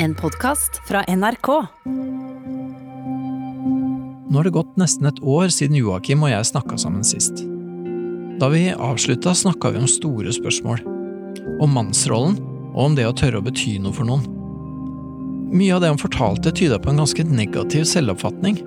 [0.00, 1.48] En podkast fra NRK.
[4.28, 7.42] Nå har det gått nesten et år siden Joakim og jeg snakka sammen sist.
[8.38, 10.84] Da vi avslutta, snakka vi om store spørsmål.
[11.58, 12.38] Om mannsrollen,
[12.76, 14.22] og om det å tørre å bety noe for noen.
[15.50, 18.60] Mye av det han fortalte, tyda på en ganske negativ selvoppfatning.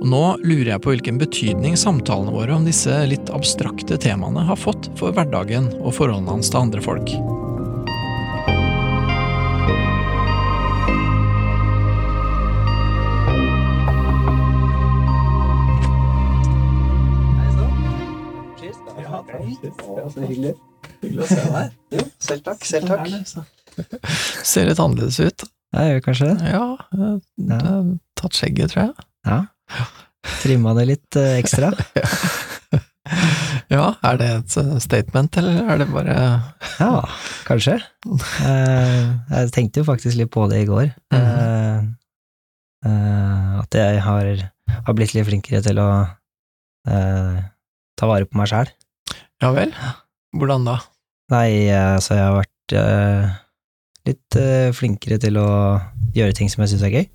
[0.00, 4.56] Og nå lurer jeg på hvilken betydning samtalene våre om disse litt abstrakte temaene har
[4.56, 7.12] fått for hverdagen og forholdene hans til andre folk.
[20.14, 20.54] Så hyggelig.
[21.00, 21.78] Hyggelig å se deg.
[21.96, 22.66] Jo, selv takk.
[22.66, 23.08] Selv takk.
[24.50, 25.46] Ser litt annerledes ut.
[25.76, 26.52] Jeg gjør kanskje det.
[26.52, 26.66] Ja,
[27.38, 29.08] du har tatt skjegget, tror jeg.
[29.30, 29.40] Ja.
[30.42, 31.72] Trimma det litt eh, ekstra.
[33.70, 36.14] Ja, er det et eh, statement, eller er det bare
[36.80, 36.90] Ja,
[37.46, 37.76] kanskje.
[38.46, 40.90] Eh, jeg tenkte jo faktisk litt på det i går.
[41.14, 41.78] Eh,
[42.86, 44.30] eh, at jeg har,
[44.74, 45.88] har blitt litt flinkere til å
[46.90, 47.40] eh,
[47.98, 48.70] ta vare på meg sjæl.
[49.42, 49.74] Ja vel?
[50.36, 50.78] Hvordan da?
[51.30, 53.38] Nei, altså jeg har vært uh,
[54.08, 55.48] litt uh, flinkere til å
[56.16, 57.06] gjøre ting som jeg syns er gøy.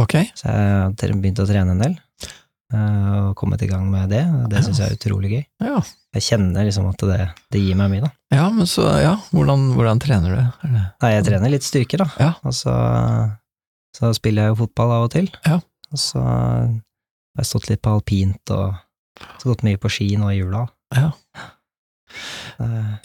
[0.00, 0.16] Ok.
[0.36, 1.96] Så jeg har begynt å trene en del,
[2.74, 4.22] uh, og kommet i gang med det.
[4.52, 5.44] Det syns jeg er utrolig gøy.
[5.66, 5.80] Ja.
[6.16, 7.20] Jeg kjenner liksom at det,
[7.54, 8.10] det gir meg mye, da.
[8.34, 10.40] ja, men så, ja, hvordan, hvordan trener du?
[10.64, 12.08] Det Nei, jeg trener litt styrker, da.
[12.18, 12.32] Ja.
[12.42, 12.74] Og så,
[13.96, 15.30] så spiller jeg jo fotball av og til.
[15.46, 15.60] Ja.
[15.90, 18.74] Og så har jeg stått litt på alpint og
[19.40, 20.64] så gått mye på ski nå i jula.
[20.96, 21.12] Ja.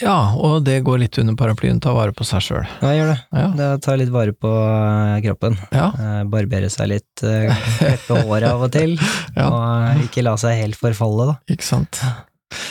[0.02, 2.66] Ja, og det går litt under paraplyen ta vare på seg sjøl.
[2.84, 3.18] Ja, gjør det.
[3.40, 3.48] Ja.
[3.60, 5.58] Det tar litt vare på eh, kroppen.
[5.72, 5.88] Ja.
[5.96, 8.98] Eh, Barbere seg litt, eh, klippe håret av og til,
[9.38, 9.50] Ja.
[9.50, 11.38] og ikke la seg helt forfalle, da.
[11.56, 12.02] Ikke sant.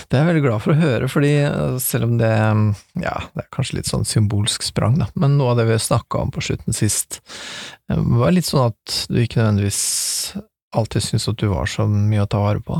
[0.08, 1.30] Det er jeg veldig glad for å høre, fordi
[1.82, 2.30] selv om det
[3.02, 6.22] ja, det er kanskje litt sånn symbolsk sprang, da, men noe av det vi snakka
[6.22, 7.18] om på slutten sist,
[7.90, 9.82] var litt sånn at du ikke nødvendigvis
[10.74, 12.78] alltid syntes at du var så mye å ta vare på.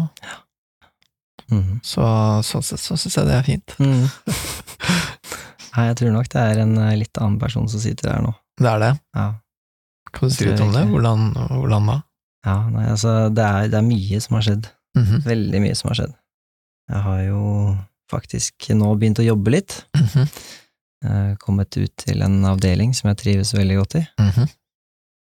[1.50, 1.80] Mhm.
[1.84, 2.02] Så
[2.46, 3.74] sånn sett så syns jeg det er fint.
[3.78, 4.06] Mm.
[5.74, 8.32] Nei, jeg tror nok det er en eh, litt annen person som sitter her nå.
[8.60, 8.92] Det er det.
[9.18, 9.26] Ja.
[10.14, 10.84] Kan du si litt om det?
[10.92, 11.96] Hvordan, hvordan da?
[12.46, 14.68] Ja, nei, altså, det er, det er mye som har skjedd.
[14.94, 16.12] Mhm, Veldig mye som har skjedd.
[16.92, 17.40] Jeg har jo
[18.12, 19.80] faktisk nå begynt å jobbe litt.
[19.98, 20.28] mhm,
[21.04, 24.04] Eh, Kommet ut til en avdeling som jeg trives veldig godt i.
[24.22, 24.46] mhm.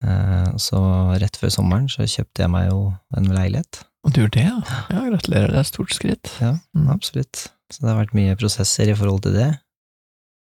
[0.04, 0.76] Eh, Så
[1.22, 3.84] rett før sommeren så kjøpte jeg meg jo en leilighet.
[4.04, 4.56] Og du gjør det, ja?
[4.90, 6.30] Ja, gratulerer, det er et stort skritt.
[6.40, 6.88] Ja, Mm.
[6.90, 7.48] absolutt.
[7.70, 9.50] Så det har vært mye prosesser i forhold til det.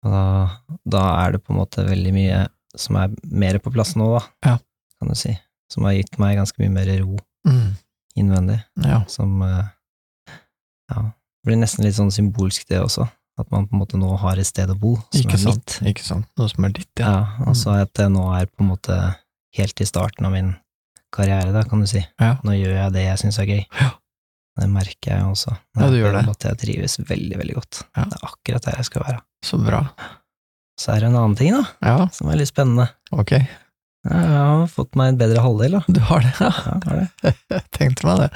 [0.04, 0.24] Og da,
[0.86, 2.42] da er det på en måte veldig mye
[2.76, 4.58] som er mer på plass nå, da, Ja.
[5.00, 5.32] kan du si.
[5.72, 7.76] Som har gitt meg ganske mye mer ro Mm.
[8.18, 8.62] innvendig.
[8.84, 9.04] Ja.
[9.08, 9.64] Som eh,
[10.90, 11.02] ja,
[11.46, 13.08] blir nesten litt sånn symbolsk, det også.
[13.38, 15.78] At man på en måte nå har et sted å bo som Ikke er sant,
[15.82, 15.96] mitt.
[15.96, 16.26] ikke sant.
[16.38, 17.44] Noe som er ditt, Ja, ja.
[17.46, 19.16] og så at det nå er på en måte
[19.56, 20.56] helt i starten av min
[21.16, 22.02] karriere, da, kan du si.
[22.20, 22.34] Ja.
[22.46, 23.62] Nå gjør jeg det jeg syns er gøy.
[23.80, 23.90] Ja.
[24.56, 25.52] Det merker jeg også.
[25.76, 26.22] Ja, du gjør det.
[26.32, 27.82] At jeg trives veldig, veldig godt.
[27.96, 28.06] Ja.
[28.08, 29.18] Det er akkurat der jeg skal være.
[29.44, 29.82] Så bra.
[30.80, 32.88] Så er det en annen ting, da, Ja, som er litt spennende.
[33.12, 33.32] ok.
[34.06, 35.80] Jeg har fått meg en bedre halvdel, da.
[35.90, 36.50] Du har det, ja.
[36.62, 37.32] Ja, har det.
[37.56, 38.28] Jeg tenkte meg det.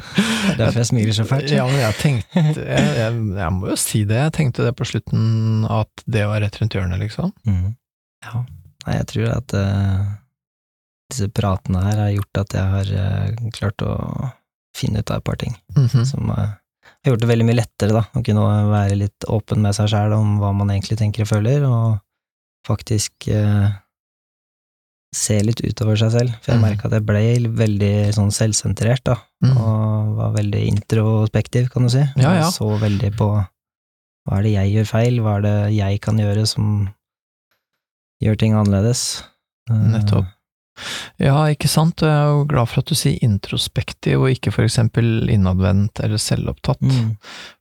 [0.00, 1.50] Det er derfor jeg smiler så fælt.
[1.52, 4.86] Ja, men jeg tenkte jeg, jeg, jeg må jo si det, jeg tenkte det på
[4.88, 7.34] slutten, at det var rett rundt hjørnet, liksom.
[7.44, 7.74] Mm.
[8.24, 8.44] Ja.
[8.86, 10.06] Nei, jeg tror at eh,
[11.12, 13.94] disse pratene her har gjort at jeg har eh, klart å
[14.76, 15.54] finne ut av et par ting.
[15.76, 16.04] Mhm.
[16.08, 16.56] Som eh,
[17.04, 20.14] har gjort det veldig mye lettere, da, å kunne være litt åpen med seg sjæl
[20.16, 22.00] om hva man egentlig tenker og føler, og
[22.68, 23.70] faktisk eh,
[25.16, 26.34] se litt utover seg selv.
[26.42, 26.66] For jeg Mhm.
[26.68, 27.22] merka at jeg ble
[27.58, 29.56] veldig sånn selvsentrert, da, mm.
[29.56, 32.04] og var veldig introspektiv, kan du si.
[32.20, 32.50] Ja, ja.
[32.54, 33.30] Så veldig på
[34.28, 36.66] hva er det jeg gjør feil, hva er det jeg kan gjøre som
[38.22, 39.24] gjør ting annerledes.
[39.70, 40.26] Eh, Nettopp.
[41.18, 44.64] Ja, ikke sant, jeg er jo glad for at du sier introspektiv, og ikke for
[44.66, 46.80] eksempel innadvendt eller selvopptatt.
[46.82, 47.16] Mm.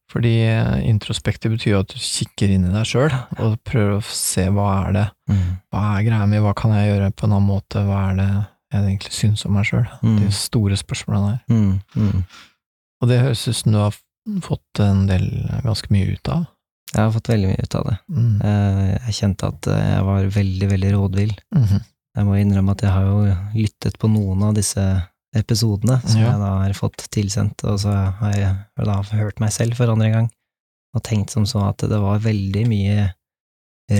[0.09, 3.13] Fordi eh, introspektiv betyr jo at du kikker inn i deg sjøl,
[3.43, 5.49] og prøver å se hva er det, Mm.
[5.69, 8.29] hva er greia mi, hva kan jeg gjøre på en annen måte, hva er det
[8.73, 9.85] jeg egentlig syns om meg sjøl?
[10.01, 10.15] Mm.
[10.23, 11.41] De store spørsmålene der.
[11.53, 11.81] Mm.
[11.95, 12.23] Mm.
[13.01, 13.93] Og det høres ut som du har
[14.41, 15.27] fått en del,
[15.63, 16.47] ganske mye ut av.
[16.89, 17.95] Jeg har fått veldig mye ut av det.
[18.09, 18.41] Mm.
[18.41, 21.35] Eh, Jeg kjente at eh, jeg var veldig, veldig rådvill.
[21.53, 21.83] Mhm.
[22.19, 23.19] Jeg må innrømme at jeg har jo
[23.55, 24.83] lyttet på noen av disse
[25.37, 26.31] episodene som Ja.
[26.33, 30.09] jeg da har fått tilsendt, og så har jeg da hørt meg selv for andre
[30.11, 30.27] gang,
[30.95, 33.13] og tenkt som så at det var veldig mye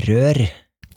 [0.08, 0.40] rør.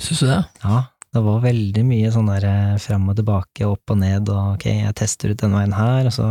[0.00, 0.40] Syns du det?
[0.64, 0.78] Ja,
[1.12, 4.64] det var veldig mye sånn der eh, fram og tilbake, opp og ned, og ok,
[4.80, 6.30] jeg tester ut den veien her, og så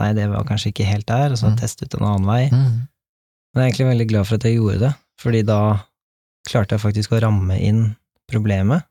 [0.00, 1.58] nei, det var kanskje ikke helt der, og så Mm.
[1.60, 2.44] teste ut en annen vei.
[2.48, 2.88] Mm.
[3.52, 5.58] Men jeg er egentlig veldig glad for at jeg gjorde det, fordi da
[6.48, 7.96] klarte jeg faktisk å ramme inn
[8.30, 8.84] problemet,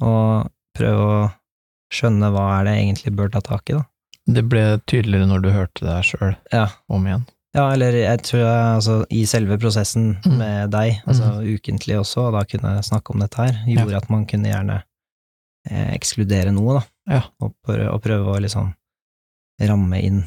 [0.00, 1.20] og prøve å
[1.94, 3.84] skjønne hva er det jeg egentlig bør ta tak i, da.
[4.30, 6.66] Det ble tydeligere når du hørte det sjøl Ja.
[6.88, 7.24] om igjen.
[7.56, 10.36] Ja, eller jeg tror jeg, altså, i selve prosessen Mm.
[10.38, 14.10] med deg, altså ukentlig også, og da kunne jeg snakke om dette her, gjorde at
[14.10, 14.82] man kunne gjerne
[15.68, 16.84] eh, ekskludere noe, da.
[17.16, 17.22] Ja.
[17.42, 18.70] Og, prøve, og prøve å liksom
[19.60, 20.22] ramme inn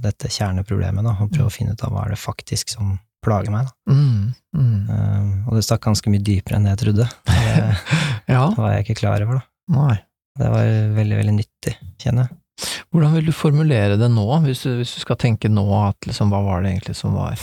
[0.00, 3.50] dette kjerneproblemet, da, og prøve å finne ut av hva er det faktisk som plager
[3.50, 3.92] meg, da.
[3.92, 4.34] Mm.
[4.56, 4.88] Mm.
[4.88, 7.08] Um, og det stakk ganske mye dypere enn jeg trodde.
[7.26, 9.46] Det Ja, var jeg ikke klar over, da.
[9.70, 9.96] Nei.
[10.38, 12.38] Det var veldig, veldig nyttig, kjenner jeg.
[12.92, 16.32] Hvordan vil du formulere det nå, hvis du, hvis du skal tenke nå at liksom,
[16.32, 17.40] hva var det egentlig som var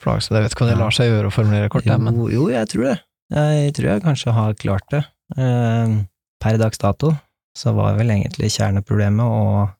[0.00, 0.38] plagsomt?
[0.38, 2.70] Jeg vet ikke om det lar seg gjøre å formulere kort, jo, men Jo, jeg
[2.72, 2.96] tror det.
[3.34, 5.04] Jeg tror jeg kanskje har klart det.
[5.38, 5.94] Eh,
[6.44, 7.14] Per dags dato
[7.56, 9.70] så var vel egentlig kjerneproblemet, og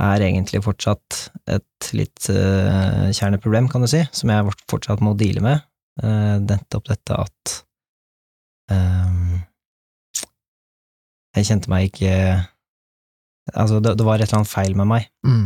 [0.00, 1.18] er egentlig fortsatt
[1.50, 5.64] et litt eh, kjerneproblem, kan du si, som jeg fortsatt må deale med.
[5.96, 7.52] Uh, nettopp dette at
[8.68, 9.36] eh,
[11.36, 12.12] jeg kjente meg ikke
[13.54, 15.44] Altså, det, det var et eller annet feil med meg mm.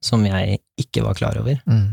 [0.00, 1.90] som jeg ikke var klar over, Mm.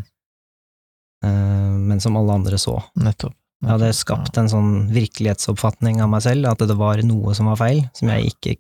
[1.26, 2.78] uh, men som alle andre så.
[2.96, 3.36] Nettopp.
[3.62, 7.60] Jeg hadde skapt en sånn virkelighetsoppfatning av meg selv, at det var noe som var
[7.60, 8.56] feil, som jeg ikke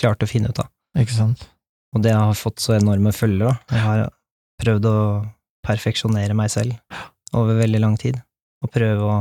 [0.00, 0.72] klarte å finne ut av.
[0.98, 1.44] Ikke sant?
[1.92, 3.76] Og det har fått så enorme følger, da.
[3.76, 4.02] Jeg har
[4.64, 4.96] prøvd å
[5.62, 6.74] perfeksjonere meg selv
[7.36, 8.16] over veldig lang tid,
[8.64, 9.20] og prøve å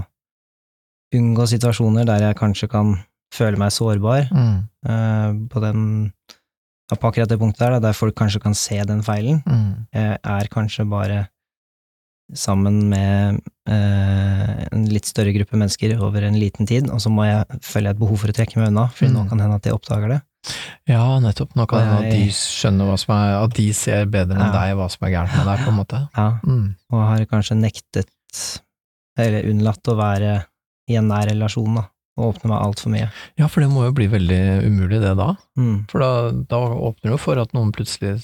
[1.20, 2.96] unngå situasjoner der jeg kanskje kan
[3.32, 4.58] føle meg sårbar, Mm.
[4.88, 6.12] uh, på den
[6.92, 9.42] ja, på akkurat det punktet der, da, der folk kanskje kan se den feilen.
[9.48, 9.88] Mm.
[9.96, 11.28] Jeg er kanskje bare
[12.36, 17.26] sammen med uh, en litt større gruppe mennesker over en liten tid, og så må
[17.28, 19.30] jeg, føler jeg et behov for å trekke meg unna, for nå Mm.
[19.30, 20.20] kan det hende at de oppdager det.
[20.90, 21.52] Ja, nettopp.
[21.56, 24.48] Nå kan det hende at de skjønner hva som er At de ser bedre enn
[24.48, 24.52] Ja.
[24.52, 26.00] deg hva som er gærent med deg, på en måte.
[26.18, 26.76] Ja, Mm.
[26.92, 28.08] og har kanskje nektet,
[29.18, 30.46] eller unnlatt å være
[30.90, 31.84] i en nær relasjon, da,
[32.22, 33.08] og åpne meg altfor mye.
[33.40, 35.34] Ja, for det må jo bli veldig umulig, det da.
[35.60, 35.82] Mm.
[35.92, 36.12] For da,
[36.54, 38.20] da åpner jo for at noen plutselig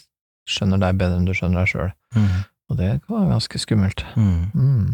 [0.47, 1.91] skjønner deg bedre enn du skjønner deg sjøl.
[2.15, 2.37] Mm.
[2.67, 4.03] Og det var ganske skummelt.
[4.15, 4.39] Mm.
[4.53, 4.87] Mm.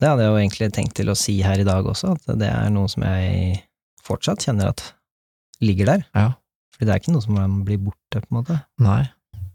[0.00, 2.48] Det hadde jeg jo egentlig tenkt til å si her i dag også, at det
[2.48, 3.60] er noe som jeg
[4.06, 4.84] fortsatt kjenner at
[5.60, 6.04] ligger der.
[6.16, 6.28] Ja.
[6.74, 8.56] Fordi det er ikke noe som blir borte, på en måte.
[8.80, 9.02] Nei.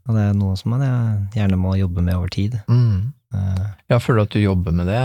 [0.06, 0.84] Og det er noe som man
[1.34, 2.60] gjerne må jobbe med over tid.
[2.70, 3.10] Mm.
[3.36, 5.02] Eh, Ja, føler du at du jobber med det,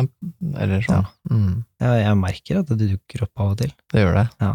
[0.63, 1.05] eller sånn?
[1.31, 1.65] Mm.
[1.83, 3.73] Jeg, jeg merker at det dukker opp av og til.
[3.93, 4.27] Det gjør det.
[4.41, 4.53] Ja.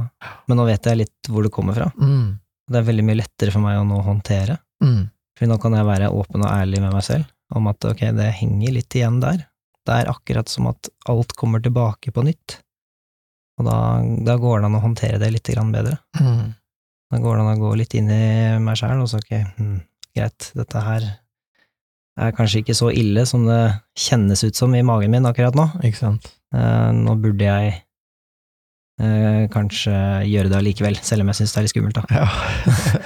[0.49, 1.91] Men nå vet jeg litt hvor det kommer fra.
[1.99, 2.31] Mm.
[2.65, 4.57] Det er veldig mye lettere for meg å nå håndtere.
[4.81, 5.03] Mm.
[5.37, 8.31] For nå kan jeg være åpen og ærlig med meg selv om at ok, det
[8.39, 9.43] henger litt igjen der.
[9.85, 12.55] Det er akkurat som at alt kommer tilbake på nytt.
[13.59, 13.75] Og da,
[14.25, 15.99] da går det an å håndtere det litt grann bedre.
[16.17, 16.55] Mm.
[17.13, 18.25] Da går det an å gå litt inn i
[18.63, 19.77] meg sjæl og så ok, hm,
[20.17, 21.05] greit, dette her
[22.15, 23.59] er kanskje ikke så ille som det
[23.99, 25.67] kjennes ut som i magen min akkurat nå.
[25.83, 26.29] Ikke sant?
[26.55, 27.73] Eh, nå burde jeg
[29.03, 29.93] eh, kanskje
[30.29, 32.03] gjøre det allikevel, selv om jeg syns det er litt skummelt, da.
[32.15, 32.27] Ja.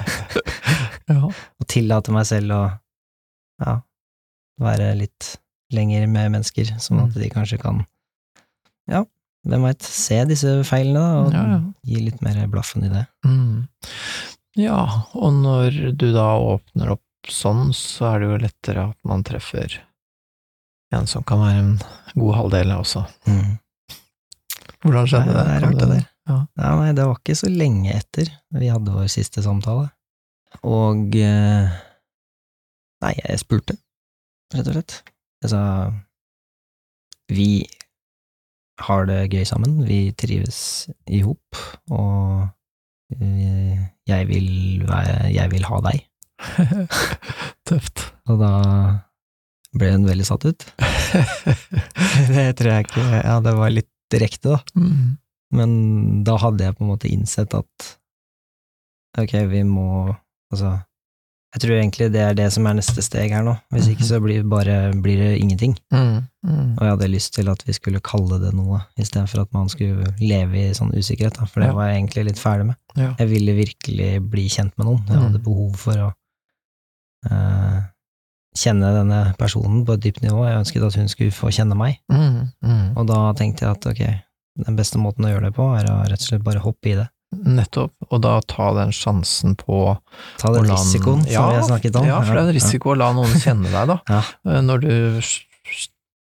[1.13, 1.21] ja.
[1.29, 2.63] Og tillate meg selv å
[3.65, 3.77] ja,
[4.61, 5.33] være litt
[5.73, 7.83] lenger med mennesker, sånn at de kanskje kan,
[8.89, 9.03] ja,
[9.49, 11.59] hvem veit, se disse feilene, da, og Ja, ja.
[11.87, 13.05] gi litt mer blaffen i det.
[13.25, 13.65] Mm.
[14.59, 14.79] Ja,
[15.15, 19.79] og når du da åpner opp sånn, så er det jo lettere at man treffer
[20.95, 21.73] en som kan være en
[22.15, 23.03] god halvdel også.
[23.29, 23.57] Mm.
[24.85, 25.43] Hvordan skjedde Nei, det?
[25.51, 25.99] det Kan rart, det.
[26.29, 26.37] Ja.
[26.61, 29.89] Ja, nei, det var ikke så lenge etter vi hadde vår siste samtale.
[30.65, 31.77] Og eh,
[32.99, 33.77] Nei, jeg spurte,
[34.51, 34.95] rett og slett.
[35.39, 35.61] Jeg sa
[37.31, 37.63] Vi
[38.83, 41.59] har det gøy sammen, vi trives i hop,
[41.91, 42.47] og
[43.15, 44.49] eh, jeg vil,
[44.87, 46.05] være, jeg vil ha deg.
[47.69, 48.05] Tøft.
[48.29, 48.51] Og da
[49.77, 50.65] ble hun veldig satt ut.
[52.33, 54.59] det tror jeg ikke Ja, det var litt direkte, da.
[54.79, 55.17] Mm.
[55.53, 55.71] Men
[56.25, 57.89] da hadde jeg på en måte innsett at
[59.19, 59.87] ok, vi må
[60.53, 60.71] Altså,
[61.53, 63.51] jeg tror egentlig det er det som er neste steg her nå.
[63.73, 65.75] Hvis ikke så blir, bare, blir det ingenting.
[65.93, 66.23] Mm.
[66.45, 66.71] Mm.
[66.73, 70.09] Og jeg hadde lyst til at vi skulle kalle det noe, istedenfor at man skulle
[70.21, 71.75] leve i sånn usikkerhet, da, for det Ja.
[71.77, 72.77] var jeg egentlig litt ferdig med.
[72.97, 73.11] Ja.
[73.21, 75.03] Jeg ville virkelig bli kjent med noen.
[75.05, 75.23] Jeg Mm.
[75.27, 76.09] hadde behov for å
[77.25, 77.81] eh,
[78.55, 80.45] kjenne denne personen på et dypt nivå.
[80.47, 81.99] Jeg ønsket at hun skulle få kjenne meg.
[82.11, 82.49] Mm.
[82.65, 82.97] Mm.
[82.97, 84.01] Og da tenkte jeg at ok,
[84.65, 86.95] den beste måten å gjøre det på, er å rett og slett bare hoppe i
[86.97, 87.07] det.
[87.31, 89.97] Nettopp, og da ta den sjansen på
[90.41, 92.05] Ta den risikoen den- som vi har snakket om.
[92.07, 93.99] Ja, for det er en risiko å la noen kjenne deg, da.
[94.09, 94.23] Ja.
[94.49, 95.21] Eh, Når du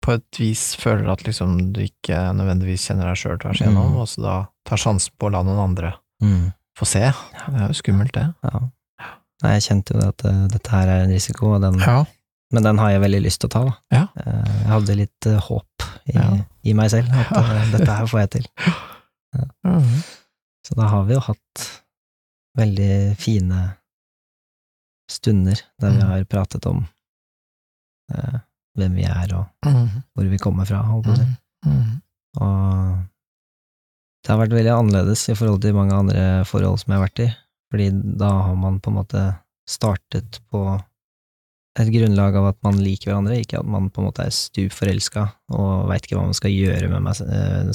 [0.01, 3.99] på et vis føler at liksom du ikke nødvendigvis kjenner deg sjøl tvers igjennom, Mm.
[4.01, 4.35] og så da
[4.65, 6.99] tar sjansen på å la noen andre Mm, få se.
[7.01, 8.33] Det er jo skummelt, det.
[8.43, 8.59] ja.
[9.43, 12.03] Nei, jeg kjente jo at uh, dette her er en risiko, den, Ja.
[12.53, 13.61] men den har jeg veldig lyst til å ta.
[13.65, 13.73] Da.
[13.91, 14.03] Ja.
[14.27, 16.27] Uh, Jeg hadde litt uh, håp i, Ja.
[16.63, 18.47] i meg selv, at dette her får jeg til.
[19.65, 20.01] Mhm.
[20.67, 21.63] Så da har vi jo hatt
[22.57, 23.61] veldig fine
[25.09, 26.07] stunder der vi Mm.
[26.09, 26.85] har pratet om
[28.77, 30.03] hvem vi er og Mm.
[30.15, 31.25] hvor vi kommer fra, holdt på å si.
[31.65, 31.71] Mm.
[31.71, 32.01] Mm.
[32.41, 32.97] Og
[34.23, 37.19] det har vært veldig annerledes i forhold til mange andre forhold som jeg har vært
[37.25, 37.29] i,
[37.71, 39.25] fordi da har man på en måte
[39.69, 40.63] startet på
[41.79, 44.73] et grunnlag av at man liker hverandre, ikke at man på en måte er stup
[44.75, 45.21] forelska
[45.55, 47.69] og veit ikke hva man skal gjøre med meg, eh,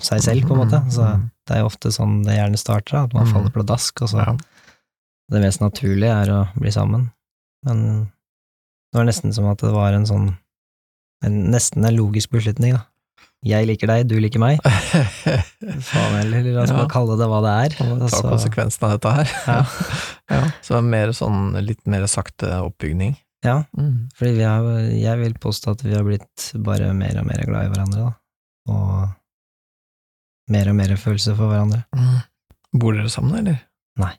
[0.00, 0.80] seg selv, på en måte.
[0.94, 1.04] Så
[1.44, 3.32] det er jo ofte sånn det gjerne starter, at man Mm.
[3.34, 4.36] faller pladask, og så Ja.
[5.30, 7.10] det mest naturlige er å bli sammen.
[7.64, 8.04] Men
[8.92, 10.38] det var nesten som at det var en sånn
[11.22, 12.82] en, Nesten en logisk beslutning, da.
[13.44, 14.60] Jeg liker deg, du liker meg.
[15.88, 16.78] Faen heller, la oss Ja.
[16.78, 17.74] bare kalle det hva det er.
[17.84, 19.32] Og ta Altså, konsekvensen av dette her.
[19.46, 19.58] Ja.
[20.36, 20.40] ja.
[20.64, 23.16] Så det er mer sånn, litt mer sakte oppbygning.
[23.44, 24.08] ja, Mm.
[24.16, 24.62] fordi vi har,
[24.96, 28.12] jeg vil påstå at vi har blitt bare mer og mer glad i hverandre, da.
[28.72, 29.08] Og
[30.50, 31.84] mer og mer følelse for hverandre.
[31.96, 32.22] Mm.
[32.80, 33.60] Bor dere sammen, eller?
[34.00, 34.14] Nei,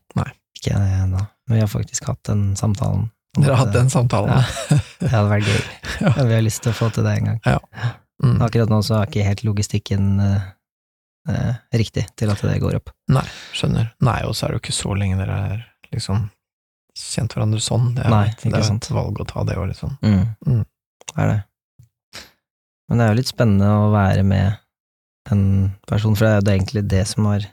[0.56, 3.10] Ikke jeg ennå, men vi har faktisk hatt den samtalen.
[3.36, 4.30] Dere har hatt den samtalen?
[4.32, 4.78] Ja.
[5.02, 5.66] Det hadde vært gøy.
[5.96, 6.10] Ja.
[6.28, 7.40] Vi har lyst til å få til det en gang.
[8.26, 8.40] Mm.
[8.42, 10.46] Akkurat nå så er ikke helt logistikken eh,
[11.30, 12.90] eh, riktig til at det går opp.
[13.14, 13.92] Nei, Skjønner.
[14.02, 16.24] Nei, og så er det jo ikke så lenge dere er liksom
[16.96, 17.92] kjent hverandre sånn.
[17.98, 18.86] Det er, Nei, et- det er sant.
[18.90, 19.98] et valg å ta, det òg, liksom.
[20.02, 20.64] Mm.
[21.06, 21.42] Det er det.
[22.90, 24.58] Men det er jo litt spennende å være med
[25.32, 25.46] en
[25.90, 27.46] person, for det er jo egentlig det som har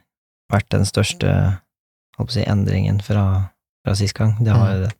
[0.52, 1.30] vært den største
[2.18, 3.22] håper jeg, si, endringen fra,
[3.84, 4.34] fra sist gang.
[4.44, 4.90] Det har jo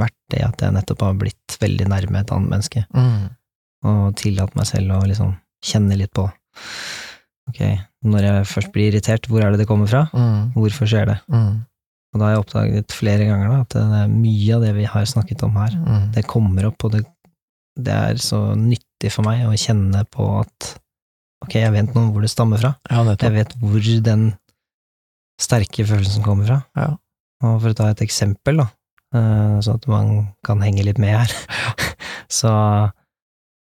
[0.00, 3.30] vært det at jeg nettopp har blitt veldig nærme et annet menneske, Mm.
[3.84, 6.28] Og tillatt meg selv å liksom kjenne litt på
[7.50, 7.58] Ok,
[8.08, 10.06] når jeg først blir irritert, hvor er det det kommer fra?
[10.16, 10.54] Mm.
[10.56, 11.16] Hvorfor skjer det?
[11.28, 11.58] Mm.
[12.14, 14.86] Og da har jeg oppdaget flere ganger da, at det er mye av det vi
[14.88, 16.06] har snakket om her, Mm.
[16.14, 17.02] det kommer opp, og det,
[17.76, 20.70] det er så nyttig for meg å kjenne på at
[21.44, 24.24] ok, jeg vet nå hvor det stammer fra, Ja, jeg vet hvor den
[25.42, 26.58] sterke følelsen kommer fra.
[26.78, 26.88] Ja.
[27.44, 28.70] Og for å ta et eksempel, da,
[29.12, 31.34] sånn så at man kan henge litt med her,
[32.40, 32.54] så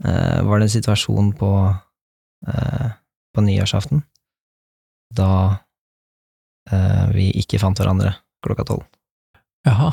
[0.04, 1.52] var det en situasjon på,
[2.48, 2.90] eh,
[3.36, 4.02] på nyårsaften
[5.16, 5.30] da
[6.72, 8.86] eh, vi ikke fant hverandre klokka tolv
[9.66, 9.92] Jaha.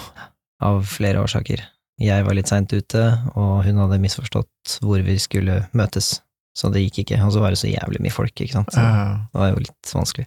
[0.62, 1.62] av flere årsaker.
[2.02, 3.02] Jeg var litt seint ute,
[3.38, 6.16] og hun hadde misforstått hvor vi skulle møtes,
[6.56, 7.20] så det gikk ikke.
[7.24, 9.92] Og så var det så jævlig mye folk, ikke sant, så det var jo litt
[9.94, 10.26] vanskelig.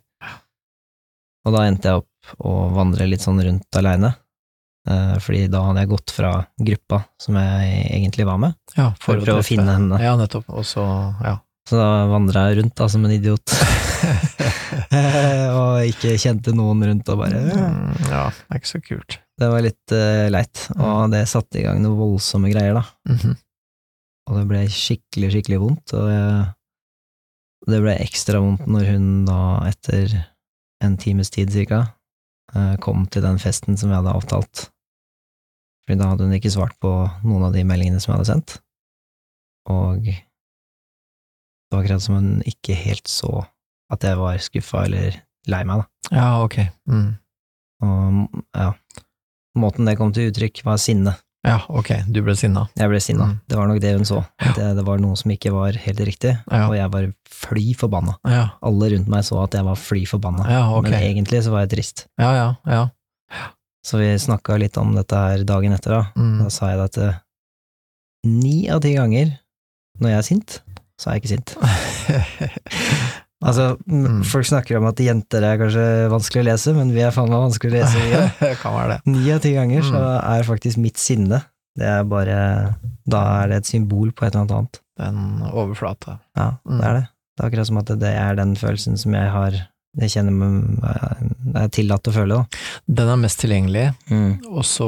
[1.45, 4.24] Og da endte jeg opp å vandre litt sånn rundt aleine, eh,
[4.85, 9.23] fordi da hadde jeg gått fra gruppa som jeg egentlig var med, ja, for å
[9.23, 9.97] prøve å finne henne.
[10.03, 10.45] Ja, nettopp.
[10.53, 10.83] Og så,
[11.25, 11.39] ja.
[11.65, 13.55] så da vandra jeg rundt da som en idiot,
[15.57, 19.17] og ikke kjente noen rundt og bare Mm, ja, det er ikke så kult.
[19.35, 22.85] Det var litt uh, leit, og det satte i gang noen voldsomme greier, da.
[23.11, 23.35] Mhm.
[24.25, 26.45] Og det ble skikkelig, skikkelig vondt, og jeg,
[27.69, 30.15] det ble ekstra vondt når hun da, etter
[30.85, 31.83] en times tid cirka,
[32.55, 34.65] eh, kom til den festen som vi hadde avtalt.
[35.85, 36.91] Fordi da hadde hun ikke svart på
[37.23, 38.55] noen av de meldingene som jeg hadde sendt,
[39.69, 43.43] og det var akkurat som hun ikke helt så
[43.93, 46.15] at jeg var skuffa eller lei meg, da.
[46.17, 46.57] Ja, ok.
[46.89, 47.11] Mm.
[47.85, 48.71] Og ja,
[49.61, 51.13] måten det kom til uttrykk, var sinne.
[51.45, 51.91] Ja, ok.
[52.09, 52.63] Du ble sinna.
[52.73, 53.27] Jeg ble sinna.
[53.29, 53.35] Mm.
[53.45, 54.23] Det var nok det hun så.
[54.41, 56.63] At det, det var noe som ikke var helt riktig, Ja.
[56.65, 58.15] og jeg var fly forbanna.
[58.25, 60.87] Ja, Alle rundt meg så at jeg var fly forbanna, ja ok.
[60.89, 62.07] men egentlig så var jeg trist.
[62.17, 62.83] Ja, ja, ja.
[63.85, 66.03] Så vi snakka litt om dette her dagen etter, da.
[66.17, 66.39] Mm.
[66.43, 67.19] Da sa jeg at eh,
[68.25, 69.35] ni av ti ganger
[70.01, 70.55] når jeg er sint,
[70.99, 71.55] så er jeg ikke sint.
[73.45, 74.23] Altså, Mm.
[74.25, 77.43] folk snakker om at jenter er kanskje vanskelig å lese, men vi er faen meg
[77.43, 78.29] vanskelig å lese, vi òg.
[78.41, 78.97] det det.
[79.11, 80.23] Ni av ti ganger så Mm.
[80.33, 81.43] er faktisk mitt sinne
[81.77, 82.75] Det er bare
[83.05, 84.79] Da er det et symbol på et eller annet annet.
[84.97, 86.19] Den overflata.
[86.37, 86.79] Ja, Mm.
[86.79, 87.07] det er det.
[87.35, 89.51] Det er akkurat som at det er den følelsen som jeg har
[89.97, 90.31] Jeg kjenner
[91.45, 92.59] Det er tillatt å føle, da.
[92.87, 94.41] Den er mest tilgjengelig, Mm.
[94.51, 94.87] og så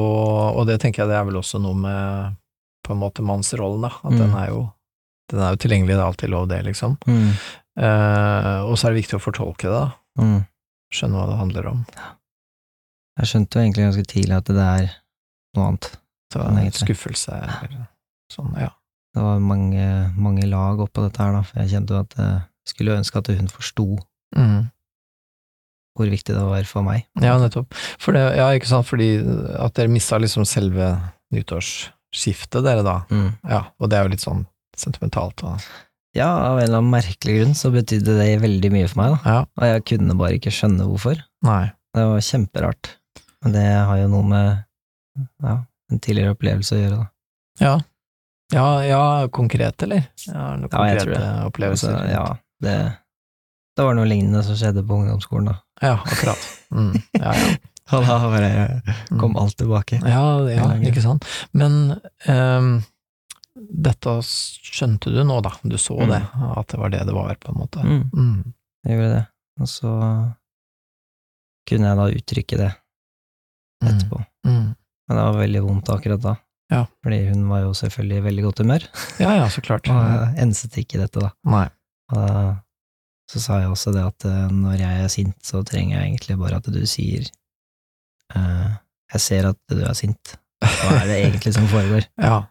[0.57, 2.35] Og det tenker jeg det er vel også noe med
[2.83, 3.87] på en måte mannsrollen, da.
[4.03, 4.17] At Mm.
[4.19, 4.73] den er jo
[5.29, 6.97] den er jo tilgjengelig, det er alltid lov, det, liksom.
[7.05, 7.31] Mm.
[7.77, 9.91] Eh, og så er det viktig å fortolke det, da.
[10.23, 10.45] Mm.
[10.93, 11.85] Skjønne hva det handler om.
[13.19, 14.91] Jeg skjønte jo egentlig ganske tidlig at det er
[15.57, 15.89] noe annet.
[16.31, 17.87] Så var en skuffelse eller
[18.31, 18.69] sånn, ja.
[19.15, 22.41] Det var mange, mange lag oppå dette her, da, for jeg kjente jo at jeg
[22.67, 23.97] skulle ønske at hun forsto
[24.35, 24.69] Mm.
[25.97, 27.03] Hvor viktig det var for meg.
[27.23, 27.73] Ja, nettopp.
[27.99, 29.09] For det, ja, ikke sant, fordi
[29.57, 30.91] at dere mista liksom selve
[31.33, 32.99] nyttårsskiftet, dere da.
[33.11, 33.31] Mm.
[33.49, 34.45] Ja, og det er jo litt sånn
[34.77, 35.57] sentimentalt og
[36.17, 39.19] Ja, av en eller annen merkelig grunn så betydde det veldig mye for meg, da.
[39.25, 41.19] Ja, Og jeg kunne bare ikke skjønne hvorfor.
[41.45, 41.65] nei.
[41.97, 42.89] Det var kjemperart.
[43.41, 45.53] Men det har jo noe med ja,
[45.91, 47.07] en tidligere opplevelse å gjøre, da.
[47.63, 47.75] Ja.
[48.53, 48.99] Ja, ja,
[49.33, 50.03] konkret, eller?
[50.27, 51.23] Ja, noen Ja, jeg tror det.
[51.49, 51.95] opplevelser?
[51.95, 52.25] Altså, ja,
[52.63, 52.75] det
[53.77, 55.55] det var noe lignende som skjedde på ungdomsskolen, da.
[55.81, 56.43] Ja, akkurat.
[56.71, 56.93] Mm.
[57.13, 57.55] Ja, ja.
[57.95, 58.47] Og da bare
[59.11, 59.19] Mm.
[59.21, 60.01] kom alt tilbake.
[60.03, 61.23] Ja, ja, ikke sant.
[61.55, 61.95] Men
[62.27, 62.83] um,
[63.55, 65.53] dette skjønte du nå, da.
[65.63, 66.09] Du så Mm.
[66.11, 66.19] det,
[66.57, 67.83] at det var det det var, på en måte.
[67.85, 68.53] Mm, Mm.
[68.85, 69.23] jeg gjorde det.
[69.61, 69.93] Og så
[71.67, 72.73] kunne jeg da uttrykke det
[73.83, 73.87] Mm.
[73.93, 74.19] etterpå.
[74.45, 74.75] Mm.
[75.07, 76.35] Men det var veldig vondt akkurat da.
[76.71, 76.85] Ja.
[77.03, 78.83] Fordi hun var jo selvfølgelig i veldig godt humør,
[79.19, 79.87] Ja, ja, så klart.
[79.93, 81.29] og enset ikke dette, da.
[81.45, 81.69] Nei.
[82.11, 82.55] Og da
[83.27, 86.37] så sa jeg også det at eh, når jeg er sint, så trenger jeg egentlig
[86.39, 87.25] bare at du sier
[88.35, 88.69] eh,
[89.13, 90.37] Jeg ser at du er sint.
[90.63, 92.07] Hva er det egentlig som foregår?
[92.27, 92.43] Ja.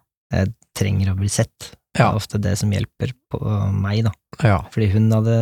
[0.76, 1.70] Trenger å bli sett.
[1.96, 3.38] Det er ofte det som hjelper på
[3.72, 4.12] meg, da.
[4.42, 4.58] Ja.
[4.74, 5.36] Fordi hun hadde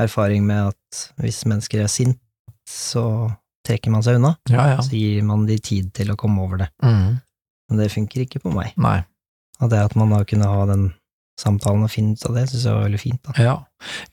[0.00, 2.18] erfaring med at hvis mennesker er sint,
[2.66, 3.28] så
[3.68, 4.34] trekker man seg unna.
[4.50, 4.80] Ja, ja.
[4.82, 6.70] Så gir man de tid til å komme over det.
[6.82, 7.20] Mm.
[7.68, 8.72] Men det funker ikke på meg.
[8.80, 8.98] Nei.
[9.62, 10.88] Og det at man da kunne ha den
[11.40, 13.20] samtalen og finne ut av det, syns jeg var veldig fint.
[13.26, 13.34] da.
[13.42, 13.54] Ja.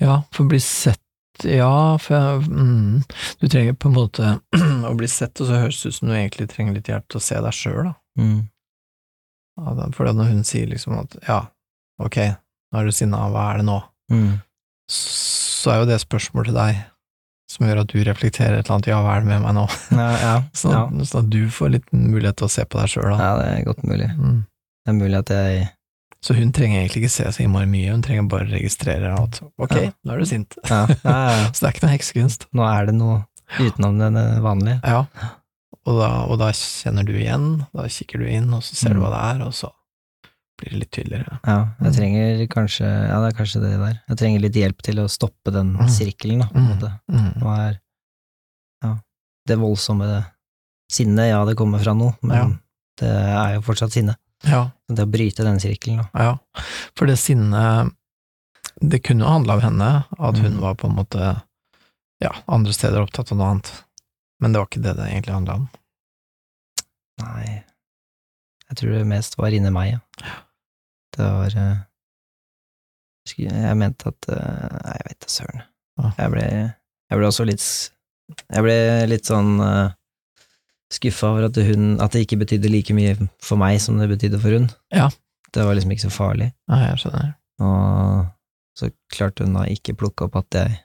[0.02, 1.00] ja, for å bli sett
[1.48, 3.04] Ja, for jeg, mm,
[3.42, 4.32] du trenger på en måte
[4.90, 7.18] å bli sett, og så høres det ut som du egentlig trenger litt hjelp til
[7.22, 7.94] å se deg sjøl, da.
[8.20, 8.40] Mm.
[9.62, 11.40] Ja, da- For når hun sier liksom at ja,
[12.04, 12.18] ok,
[12.72, 13.80] nå er du sinna, hva er det nå?
[14.12, 14.32] Mm.
[14.92, 16.82] Så er jo det spørsmålet til deg
[17.52, 19.66] som gjør at du reflekterer et eller annet, ja, hva er det med meg nå?
[20.02, 20.84] Ja, ja, Sånn, ja.
[20.88, 23.18] at- sånn at du får litt mulighet til å se på deg sjøl, da.
[23.20, 24.08] ja, det er godt mulig.
[24.16, 24.38] Mm.
[24.86, 25.66] Det er mulig at jeg
[26.24, 29.72] Så hun trenger egentlig ikke se så innmari mye, hun trenger bare registrere at ok,
[29.74, 29.92] Ja.
[30.06, 30.56] nå er du sint.
[30.70, 30.86] Ja.
[31.54, 32.46] Så det er ikke noe heksekunst.
[32.54, 33.24] nå er det noe
[33.58, 34.80] utenom det det vanlige.
[34.86, 35.00] Ja,
[35.86, 39.00] og da, og da kjenner du igjen, da kikker du inn, og så ser du
[39.00, 39.06] Mm.
[39.08, 39.72] hva det er, og så
[40.62, 41.40] blir det litt tydeligere.
[41.48, 41.96] Ja, jeg Mm.
[41.98, 44.02] trenger kanskje Ja, det er kanskje det der.
[44.10, 45.90] Jeg trenger litt hjelp til å stoppe den Mm.
[45.90, 47.00] sirkelen, da, på en måte.
[47.10, 47.80] Nå er
[48.84, 48.96] ja,
[49.48, 50.26] det voldsomme
[50.92, 52.46] sinnet, ja, det kommer fra noe, men Ja.
[52.98, 54.16] det er jo fortsatt sinne.
[54.48, 56.08] Ja, Det å bryte den sirkelen, da.
[56.26, 56.64] ja.
[56.98, 57.92] For det sinnet
[58.82, 60.62] Det kunne jo handle om henne, at hun Mm.
[60.62, 61.42] var på en måte
[62.22, 63.70] ja, andre steder opptatt av noe annet.
[64.42, 65.70] Men det var ikke det det egentlig handla om.
[67.22, 67.64] Nei,
[68.70, 70.34] jeg tror det mest var inni meg, ja.
[71.14, 71.78] Det var eh,
[73.38, 75.64] Jeg mente at eh, Nei, jeg vet da søren.
[76.18, 76.46] Jeg ble,
[77.12, 77.66] jeg ble også litt
[78.50, 78.78] Jeg ble
[79.12, 79.92] litt sånn uh,
[80.92, 84.40] skuffa over at hun At det ikke betydde like mye for meg som det betydde
[84.44, 84.70] for hun.
[84.94, 85.10] Ja.
[85.52, 86.52] Det var liksom ikke så farlig.
[86.72, 87.34] Ja, jeg skjønner.
[87.62, 88.26] Og
[88.80, 90.78] så klarte hun da ikke plukke opp at jeg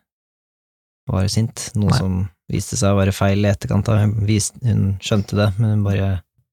[1.06, 1.98] var sint, noe Nei.
[2.00, 2.14] som
[2.50, 3.86] viste seg å være feil i etterkant.
[3.86, 4.00] da.
[4.02, 6.08] Hun, viste, hun skjønte det, men hun bare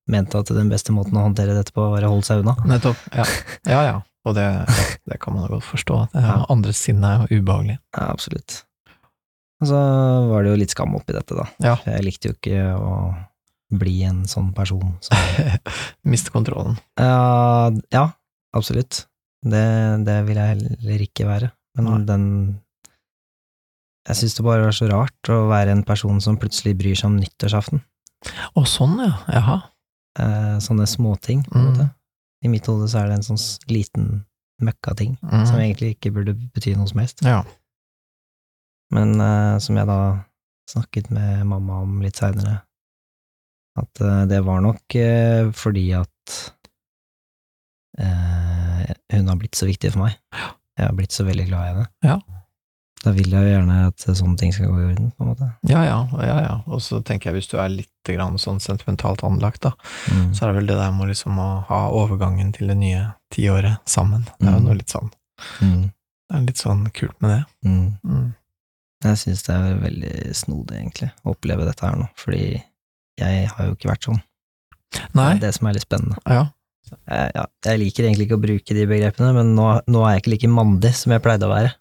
[0.10, 2.54] mente at den beste måten å håndtere dette på var å holde seg unna.
[2.70, 3.02] Nettopp.
[3.18, 3.26] Ja,
[3.74, 3.82] ja.
[3.90, 3.96] ja.
[4.30, 4.46] Og det,
[5.10, 5.98] det kan man jo godt forstå.
[6.14, 6.38] Det er, Ja.
[6.54, 7.80] Andres sinne er jo ubehagelig.
[7.98, 8.62] Ja, absolutt.
[9.64, 9.80] Og så
[10.30, 11.48] var det jo litt skam oppi dette, da.
[11.64, 11.76] Ja.
[11.88, 12.94] Jeg likte jo ikke å
[13.80, 15.18] bli en sånn person som
[16.12, 16.78] Miste kontrollen.
[17.00, 18.06] Ja, ja
[18.56, 19.06] absolutt.
[19.44, 19.64] Det,
[20.08, 21.52] det vil jeg heller ikke være.
[21.78, 22.04] Men Nei.
[22.08, 22.26] den
[24.08, 27.10] Jeg syns det bare var så rart å være en person som plutselig bryr seg
[27.12, 27.82] om nyttårsaften.
[28.56, 29.14] Å, sånn, ja.
[29.32, 29.58] Jaha.
[30.20, 31.72] Uh, sånne småting, på en Mm.
[31.74, 31.90] måte.
[32.44, 33.40] I mitt hode så er det en sånn
[33.72, 34.26] liten
[34.62, 35.46] møkkating Mm.
[35.48, 37.24] som egentlig ikke burde bety noe som helst.
[37.24, 37.44] Ja.
[38.94, 39.98] Men uh, som jeg da
[40.70, 42.62] snakket med mamma om litt seinere,
[43.80, 46.38] at eh, det var nok eh, fordi at
[48.00, 50.18] eh, hun har blitt så viktig for meg.
[50.78, 51.88] Jeg har blitt så veldig glad i henne.
[52.06, 52.18] Ja.
[53.04, 55.50] Da vil jeg jo gjerne at sånne ting skal gå i orden, på en måte.
[55.68, 56.54] Ja, ja, ja, ja.
[56.72, 59.74] Og så tenker jeg hvis du er litt grann sånn sentimentalt anlagt, da,
[60.14, 60.30] Mm.
[60.34, 63.78] så er det vel det der med liksom å ha overgangen til det nye tiåret
[63.86, 64.24] sammen.
[64.40, 64.66] Det er jo Mm.
[64.70, 65.12] noe litt sånn
[65.62, 65.92] Mm.
[66.30, 67.70] Det er litt sånn kult med det.
[67.70, 67.98] Mm.
[68.06, 68.36] Mm.
[69.04, 72.64] Jeg syns det er veldig snodig, egentlig, å oppleve dette her nå, fordi
[73.22, 74.20] jeg har jo ikke vært sånn.
[75.18, 75.30] Nei?
[75.38, 76.18] Det er det som er litt spennende.
[76.30, 76.44] Ja.
[77.10, 80.24] jeg, ja, jeg liker egentlig ikke å bruke de begrepene, men nå, nå er jeg
[80.24, 81.74] ikke like mandig som jeg pleide å være.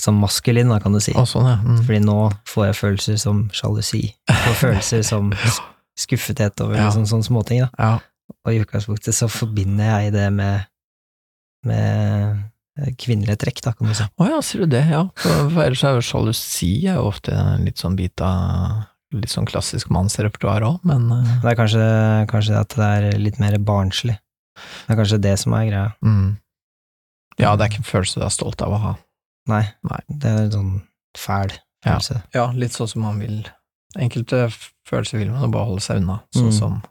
[0.00, 1.12] Som maskulin, da, kan du si.
[1.14, 1.58] Å, sånn, ja.
[1.62, 1.82] Mm.
[1.86, 2.16] Fordi nå
[2.48, 5.30] får jeg følelser som sjalusi, og følelser som
[6.04, 6.86] skuffethet over Ja.
[6.88, 7.66] liksom sånne småting.
[7.66, 7.70] Da.
[7.78, 8.32] Ja.
[8.46, 10.64] Og i utgangspunktet så forbinder jeg det med,
[11.68, 14.06] med kvinnelige trekk, da, kan du si.
[14.08, 15.04] Å ja, sier du det, ja.
[15.20, 18.80] For, for ellers er jo sjalusi er jo ofte en litt sånn bit av
[19.12, 21.86] litt sånn klassisk mannsrepertoar òg, men eh, Det er kanskje,
[22.30, 24.18] kanskje at det er litt mer barnslig.
[24.86, 25.88] Det er kanskje det som er greia.
[26.04, 26.36] mm.
[27.40, 28.90] Ja, det er ikke en følelse du er stolt av å ha.
[29.48, 30.00] Nei, Nei.
[30.08, 30.72] det er en sånn
[31.18, 31.52] fæl
[31.84, 32.20] følelse.
[32.36, 33.40] Ja, litt sånn som man vil.
[33.98, 34.44] Enkelte
[34.88, 36.58] følelser vil man jo bare holde seg unna, sånn Mm.
[36.58, 36.82] som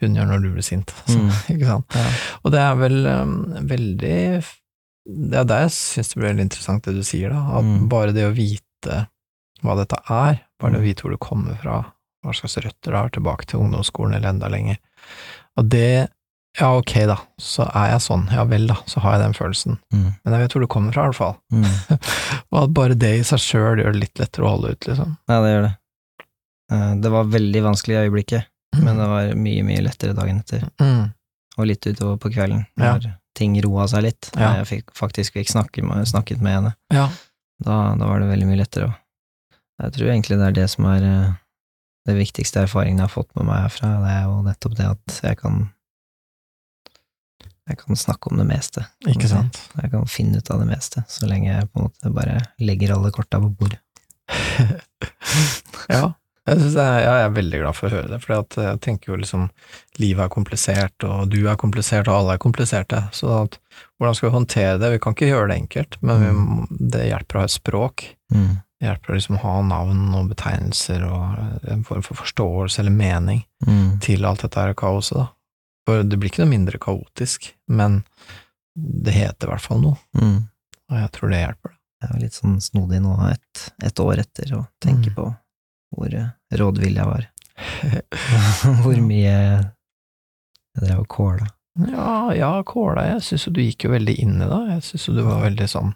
[0.00, 0.90] hun gjør når du blir sint.
[1.06, 1.30] Så, Mm.
[1.54, 1.94] Ikke sant?
[1.94, 2.08] Ja.
[2.44, 3.34] Og det er vel um,
[3.68, 4.44] veldig
[5.06, 7.58] Det er der jeg syns det blir veldig interessant det du sier, da.
[7.58, 7.88] At Mm.
[7.92, 9.02] bare det å vite
[9.62, 10.88] hva dette er, bare det å Mm.
[10.88, 11.78] vite hvor du kommer fra,
[12.24, 14.78] hva slags røtter du har tilbake til ungdomsskolen eller enda lenger,
[15.60, 16.08] og det
[16.54, 19.78] ja, ok da, så er jeg sånn, ja vel da, så har jeg den følelsen.
[19.92, 20.04] Mm.
[20.22, 21.32] Men jeg vet hvor du kommer fra, i hvert fall.
[21.50, 21.64] Mm.
[22.54, 25.16] Og at bare det i seg sjøl gjør det litt lettere å holde ut, liksom.
[25.28, 25.72] Ja, det gjør det.
[26.76, 28.46] Eh, Det var veldig vanskelig i øyeblikket,
[28.78, 30.62] men det var mye, mye lettere dagen etter.
[30.78, 31.10] Mm.
[31.58, 32.94] Og litt utover på kvelden, Ja.
[33.34, 34.30] ting roa seg litt.
[34.38, 34.54] Ja.
[34.62, 36.74] Jeg fikk, faktisk fikk snakke med, snakket med henne.
[36.94, 37.08] Ja.
[37.64, 38.92] Da, da var det veldig mye lettere.
[38.94, 38.94] Og
[39.82, 41.32] jeg tror egentlig det er det som er eh,
[42.08, 43.94] det viktigste erfaringen jeg har fått med meg herfra.
[44.04, 45.64] Det er jo nettopp det at jeg kan
[47.64, 48.82] jeg kan snakke om det meste.
[49.08, 49.56] Ikke sant?
[49.80, 52.92] Jeg kan finne ut av det meste, så lenge jeg på en måte bare legger
[52.92, 53.80] alle korta på bordet.
[55.90, 56.14] Ja.
[56.44, 59.46] Jeg, ja, jeg er veldig glad for å høre det, for jeg tenker jo liksom
[60.00, 63.00] livet er komplisert, og du er komplisert, og alle er kompliserte.
[63.16, 63.56] Så at,
[63.96, 64.90] hvordan skal vi håndtere det?
[64.92, 66.32] Vi kan ikke gjøre det enkelt, men vi,
[66.92, 68.04] det hjelper å ha et språk.
[68.34, 68.50] Mm.
[68.84, 73.44] Det hjelper å liksom ha navn og betegnelser og en form for forståelse eller mening
[73.64, 73.98] Mm.
[74.04, 75.28] til alt dette her kaoset, da.
[75.86, 78.02] For det blir ikke noe mindre kaotisk, men
[78.76, 80.48] det heter i hvert fall noe, Mm.
[80.90, 81.70] og jeg tror det hjelper.
[82.02, 85.14] Jeg er jo litt sånn snodig nå, et, et år etter, å tenke Mm.
[85.16, 85.36] på
[85.96, 87.26] hvor eh, rådvill jeg var.
[88.82, 89.64] hvor mye jeg
[90.82, 91.46] drev og kåla.
[91.88, 94.60] Ja, ja, Kåla, jeg syns jo du gikk jo veldig inn i det.
[94.74, 95.94] Jeg syns jo du var veldig sånn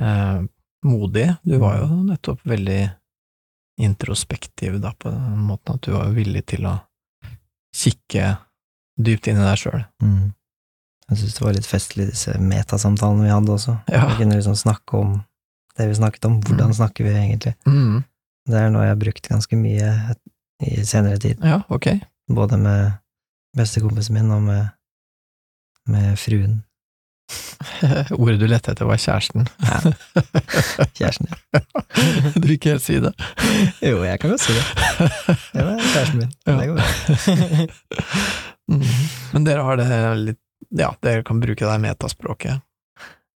[0.00, 0.42] eh,
[0.84, 1.28] modig.
[1.42, 2.80] Du var jo nettopp veldig
[3.80, 6.76] introspektiv da, på den måten at du var villig til å
[7.74, 8.36] kikke
[9.02, 9.80] dypt inn i deg sjøl.
[10.02, 10.32] Mm.
[11.10, 13.74] Jeg syns det var litt festlig, disse metasamtalene vi hadde også.
[13.92, 14.04] Ja.
[14.12, 15.16] Vi kunne liksom snakke om
[15.76, 16.36] det vi snakket om.
[16.40, 16.76] Hvordan Mm.
[16.78, 17.54] snakker vi egentlig?
[17.66, 18.04] Mm.
[18.46, 19.90] Det er noe jeg har brukt ganske mye
[20.62, 21.38] i senere tid.
[21.42, 21.88] ja, ok.
[22.30, 22.92] Både med
[23.56, 24.70] bestekompisen min og med,
[25.88, 26.62] med fruen.
[28.20, 29.46] Ordet du lette etter, var kjæresten.
[30.98, 31.60] Kjæresten ja.
[32.34, 33.12] du vil ikke helt si det?
[33.84, 34.64] Jo, jeg kan godt si det.
[35.52, 36.32] Det var kjæresten min.
[36.46, 36.56] Ja.
[36.60, 36.86] Det går bra.
[38.64, 38.80] Mm.
[39.34, 39.86] Men dere har det
[40.22, 40.38] litt
[40.72, 42.62] Ja, dere kan bruke det metaspråket.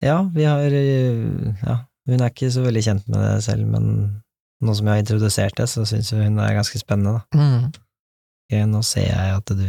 [0.04, 1.74] Ja, vi har eh, Ja,
[2.06, 3.88] hun er ikke så veldig kjent med det selv, men
[4.62, 7.40] nå som jeg har introdusert det, så syns hun det er ganske spennende, da.
[7.42, 7.66] Mm.
[8.46, 9.66] Okay, nå ser jeg at du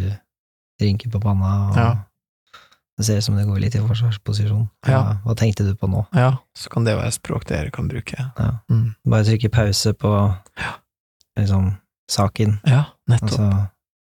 [0.86, 1.88] rynker på panna, og Ja.
[2.98, 4.68] Det ser ut som det går litt i forsvarsposisjon.
[4.90, 5.02] Ja.
[5.24, 6.06] hva tenkte du på nå?
[6.18, 8.18] Ja, så kan det være språk dere kan bruke.
[8.18, 8.52] Ja.
[8.74, 8.96] Mm.
[9.06, 10.14] Bare trykke pause på
[11.38, 11.76] liksom
[12.10, 13.30] saken, Ja, nettopp.
[13.38, 13.68] altså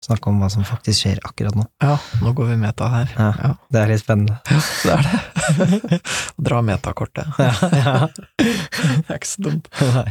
[0.06, 1.64] snakke om hva som faktisk skjer akkurat nå.
[1.82, 3.10] Ja, nå går vi meta her.
[3.16, 4.36] Ja, Det er litt spennende.
[4.86, 6.00] ja det er det.
[6.46, 7.26] Dra metakortet.
[7.40, 7.94] Ja, ja.
[8.36, 9.66] Det er ikke så dumt.
[9.80, 10.04] Nei.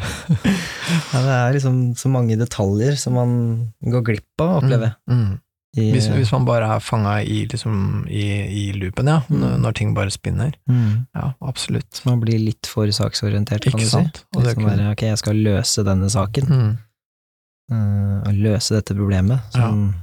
[1.14, 3.32] det er liksom så mange detaljer som man
[3.86, 4.92] går glipp av å oppleve.
[5.08, 5.22] Mm.
[5.22, 5.34] Mm.
[5.76, 9.60] I, Hvis, hvis man bare er fanga i, liksom, i, i loopen, ja, Mm.
[9.62, 10.54] når, ting bare spinner.
[10.70, 11.08] mm.
[11.16, 12.00] Ja, absolutt.
[12.06, 13.90] Man blir litt for saksorientert, kan Ikke du si.
[13.92, 14.24] sant?
[14.32, 16.78] Det sånn kunne- bare, ok, jeg skal løse denne saken, Mm.
[17.72, 19.42] Uh, løse dette problemet.
[19.52, 19.96] Som,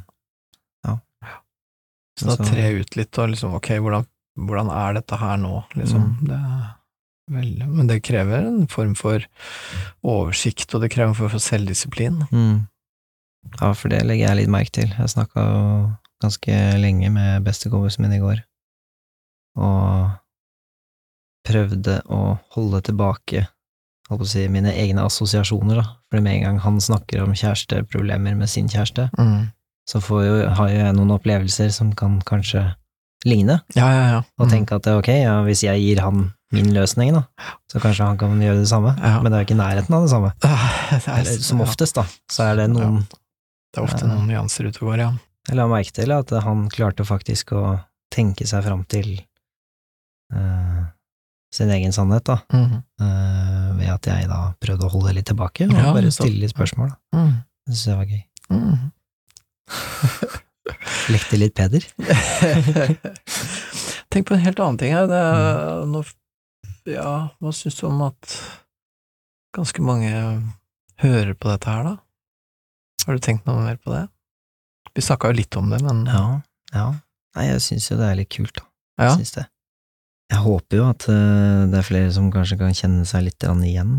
[2.19, 4.05] Så da tre ut litt, og liksom, ok, hvordan,
[4.37, 6.03] hvordan er dette her nå, liksom.
[6.21, 6.29] Mm.
[6.29, 6.41] Det
[7.33, 9.25] vel, men det krever en form for
[10.05, 12.21] oversikt, og det krever en form for selvdisiplin.
[12.31, 12.69] mm.
[13.61, 14.89] Ja, for det legger jeg litt merke til.
[14.99, 15.63] Jeg snakka jo
[16.23, 18.43] ganske lenge med bestekompisen min i går,
[19.59, 20.11] og
[21.47, 22.21] prøvde å
[22.55, 23.47] holde tilbake
[24.11, 25.85] holdt på å si, mine egne assosiasjoner, da.
[26.13, 29.51] For med en gang han snakker om kjæresteproblemer med sin kjæreste, Mm.
[29.89, 32.75] så får jo, har jo jeg noen opplevelser som kan kanskje
[33.25, 34.19] ligne, Ja, ja, ja.
[34.39, 34.51] og Mm.
[34.51, 37.23] tenke at ok, ja, hvis jeg gir han min løsning, da,
[37.73, 40.11] så kanskje han kan gjøre det samme, men det er jo ikke nærheten av det
[40.11, 40.33] samme.
[40.41, 40.51] Det
[41.09, 43.07] er, Eller, som oftest, da, så er det noen
[43.73, 45.11] det er ofte noen nyanser ute og går, ja.
[45.49, 47.63] Jeg la merke til at han klarte faktisk å
[48.13, 49.15] tenke seg fram til
[50.35, 50.85] uh,
[51.53, 52.83] sin egen sannhet, da, Mm.
[53.01, 56.51] eh, ved at jeg da prøvde å holde litt tilbake, og Ja, bare stille litt
[56.55, 56.97] spørsmål, da.
[57.19, 57.33] Mm.
[57.67, 58.23] Det synes jeg var gøy.
[58.53, 58.93] Mm.
[61.13, 61.83] Lekte litt Peder.
[64.13, 65.07] Tenk på en helt annen ting her.
[65.11, 65.43] Det Mm.
[65.43, 66.01] er, nå,
[66.93, 68.21] ja, hva syns du om at
[69.57, 70.13] ganske mange
[71.03, 71.95] hører på dette her, da?
[73.07, 74.05] Har du tenkt noe mer på det?
[74.95, 76.41] Vi snakka jo litt om det, men Ja,
[76.75, 76.87] ja.
[77.37, 78.65] Nei, jeg syns jo det er litt kult, da.
[79.01, 79.05] Ja.
[79.17, 79.47] Jeg syns det.
[80.33, 83.95] Jeg håper jo at eh, det er flere som kanskje kan kjenne seg litt igjen.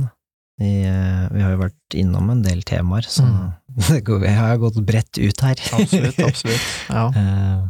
[0.62, 3.54] Vi, eh, vi har jo vært innom en del temaer, så Mm.
[4.22, 5.56] jeg har gått bredt ut her.
[5.74, 6.68] absolutt, absolutt.
[6.90, 7.08] Ja.
[7.10, 7.64] Eh,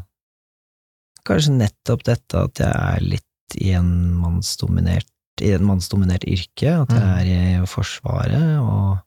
[1.27, 5.07] kanskje nettopp dette at jeg er litt i en mannsdominert
[5.41, 7.17] i et mannsdominert yrke, at jeg Mm.
[7.17, 7.25] er
[7.63, 8.99] i Forsvaret og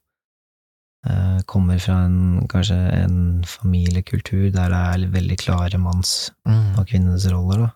[1.47, 3.17] kommer fra en, kanskje en
[3.47, 6.77] familiekultur der det er veldig klare manns- Mm.
[6.79, 7.69] og kvinnenes roller, da.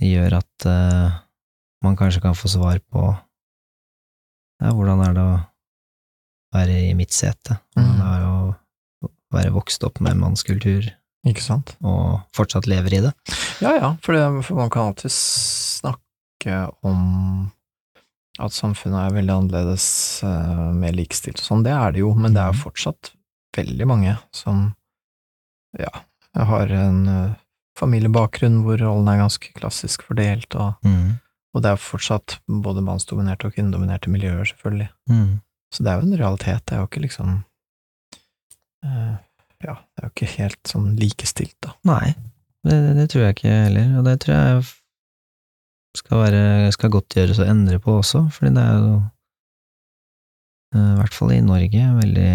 [0.00, 1.18] Det gjør at uh,
[1.84, 3.02] man kanskje kan få svar på
[4.62, 5.36] ja, hvordan er det å
[6.54, 8.06] være i mitt sete, hvordan Mm.
[8.06, 10.88] er det å være vokst opp med mannskultur,
[11.26, 11.76] Ikke sant?
[11.84, 13.12] og fortsatt lever i det.
[13.60, 17.50] Ja, ja, for, det, for man kan alltid snakke om
[18.40, 19.86] at samfunnet er veldig annerledes,
[20.24, 23.12] uh, mer likestilt og sånn, det er det jo, men det er jo fortsatt
[23.56, 24.70] veldig mange som,
[25.78, 25.90] ja,
[26.36, 27.34] har en uh,
[27.78, 31.18] familiebakgrunn hvor rollen er ganske klassisk fordelt, og, Mm.
[31.54, 34.90] og det er fortsatt både mannsdominerte og kvinnedominerte miljøer, selvfølgelig.
[35.10, 35.40] Mm.
[35.72, 37.44] Så det er jo en realitet, det er jo ikke liksom
[38.84, 39.16] uh,
[39.60, 41.74] Ja, det er jo ikke helt sånn likestilt, da.
[41.84, 42.14] Nei,
[42.64, 44.62] det, det tror jeg ikke heller, og det tror jeg
[45.96, 48.92] skal være skal godt gjøres å endre på også, fordi det er jo
[50.74, 52.34] eh, i hvert fall i Norge veldig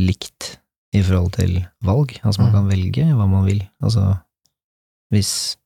[0.00, 0.52] likt
[0.94, 2.16] i forhold til valg.
[2.24, 2.54] Altså man Mm.
[2.56, 3.62] kan velge hva man vil.
[3.82, 4.18] Altså
[5.12, 5.56] hvis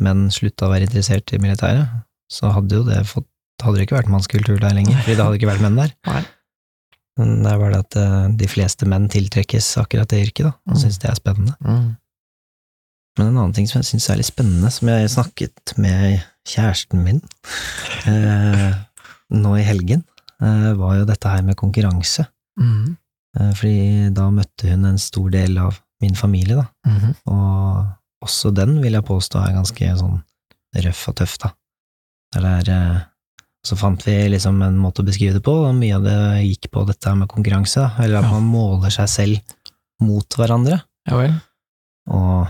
[0.00, 1.88] menn slutta å være interessert i militæret,
[2.30, 3.28] så hadde jo det fått
[3.62, 5.92] hadde det ikke vært mannskultur der lenger, fordi det hadde ikke vært menn der.
[6.06, 6.24] Nei.
[7.16, 10.52] Men det er bare det at eh, de fleste menn tiltrekkes akkurat det yrket, da,
[10.68, 10.80] og Mm.
[10.82, 11.54] syns det er spennende.
[11.62, 11.96] Mm.
[13.18, 17.04] Men en annen ting som jeg syns er litt spennende, som jeg snakket med kjæresten
[17.04, 17.20] min
[18.10, 18.74] eh,
[19.34, 20.02] nå i helgen,
[20.42, 22.26] eh, var jo dette her med konkurranse.
[22.60, 22.96] Mm.
[23.38, 27.14] Eh, fordi da møtte hun en stor del av min familie, da, Mhm.
[27.26, 27.86] og
[28.26, 30.22] også den vil jeg påstå er ganske sånn
[30.84, 31.52] røff og tøff, da.
[32.36, 33.00] Eller er, eh,
[33.64, 36.70] så fant vi liksom en måte å beskrive det på, og mye av det gikk
[36.72, 38.30] på dette med konkurranse, da, eller at Ja.
[38.32, 39.40] man måler seg selv
[40.00, 40.82] mot hverandre.
[41.08, 41.40] Ja vel.
[42.10, 42.48] Og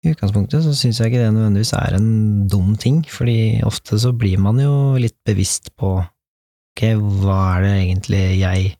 [0.00, 2.10] i utgangspunktet så syns jeg ikke det nødvendigvis er en
[2.48, 6.84] dum ting, fordi ofte så blir man jo litt bevisst på ok,
[7.20, 8.70] hva er det egentlig jeg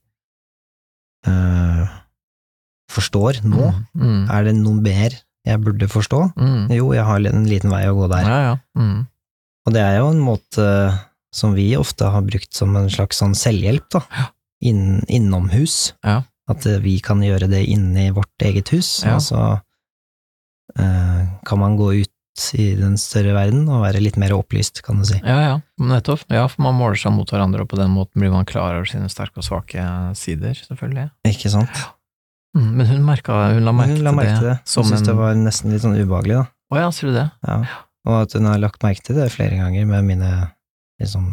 [1.28, 1.82] øh,
[2.90, 3.68] forstår nå?
[3.92, 4.24] Mm.
[4.32, 6.22] Er det noe mer jeg burde forstå?
[6.40, 6.72] Mm.
[6.78, 8.24] Jo, jeg har en liten vei å gå der.
[8.24, 8.56] Ja, ja.
[8.80, 9.06] Mm.
[9.68, 10.66] Og det er jo en måte
[11.36, 14.02] som vi ofte har brukt som en slags sånn selvhjelp, da.
[14.66, 15.92] Inn, innomhus.
[16.04, 16.22] Ja.
[16.50, 18.88] At eh, vi kan gjøre det inne i vårt eget hus.
[19.06, 19.20] Ja.
[20.78, 22.16] Eh, kan man gå ut
[22.56, 25.18] i den større verden og være litt mer opplyst, kan du si.
[25.18, 25.56] ja, ja.
[25.82, 26.22] Nettopp.
[26.32, 28.88] Ja, for man måler seg mot hverandre, og på den måten blir man klar over
[28.88, 29.84] sine sterke og svake
[30.16, 31.10] sider, selvfølgelig.
[31.28, 31.82] Ikke sant?
[32.56, 32.70] Mm.
[32.78, 34.56] Men hun merka, hun la merke Hun la merke til det.
[34.62, 36.46] Hun syntes en det var nesten litt sånn ubehagelig, da.
[36.70, 37.28] Å ja, sier du det?
[37.46, 37.60] Ja.
[38.08, 40.32] Og at hun har lagt merke til det flere ganger med mine
[41.02, 41.32] liksom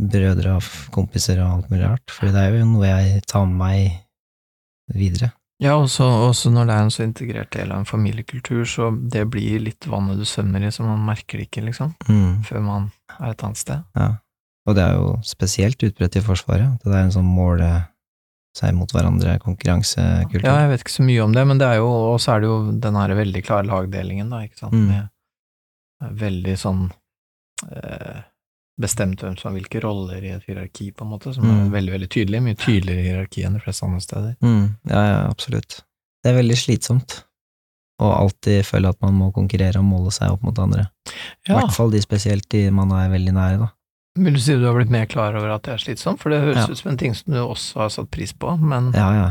[0.00, 3.60] brødre og kompiser og alt mulig rart, for det er jo noe jeg tar med
[3.60, 5.30] meg videre.
[5.64, 9.22] Ja, også, også når det er en så integrert del av en familiekultur, så det
[9.32, 12.42] blir litt vannet du svømmer i, så man merker det ikke, liksom, Mm.
[12.44, 13.82] før man er et annet sted.
[13.96, 14.10] Ja.
[14.66, 17.70] Og det er jo spesielt utbredt i Forsvaret, at det er en sånn måle
[18.56, 20.44] seg mot hverandre, konkurransekultur.
[20.46, 22.40] Ja, jeg vet ikke så mye om det, men det er jo, og så er
[22.44, 24.88] det jo den her veldig klare lagdelingen, da, ikke sant, Mm.
[24.92, 25.08] med
[26.20, 26.90] veldig sånn
[27.72, 28.20] eh,
[28.80, 31.70] bestemt hvem som har hvilke roller i et hierarki, på en måte, som er Mm.
[31.72, 34.36] veldig, veldig tydelig, mye tydeligere hierarki enn de fleste andre steder.
[34.42, 35.82] Mm, ja, ja, absolutt.
[36.24, 37.24] Det er veldig slitsomt
[38.02, 40.88] å alltid føle at man må konkurrere og måle seg opp mot andre.
[41.46, 43.68] I Ja, hvert fall de spesielt de man er veldig nære, da.
[44.18, 46.40] vil du si du har blitt mer klar over at det er slitsomt, for det
[46.42, 46.72] høres Ja.
[46.72, 49.30] ut som en ting som du også har satt pris på, men Ja, ja.